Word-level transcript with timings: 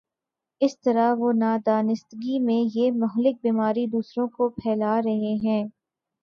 اس 0.61 0.79
طرح 0.79 1.13
وہ 1.17 1.31
نادانستگی 1.33 2.39
میں 2.39 2.61
یہ 2.75 2.91
مہلک 2.93 3.35
بیماری 3.43 3.85
دوسروں 3.87 4.27
کو 4.27 4.49
پھیلا 4.55 4.99
رہے 5.01 5.35
ہیں۔ 5.43 5.63